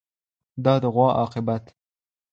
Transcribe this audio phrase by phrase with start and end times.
[0.63, 1.63] د دې غوا عاقبت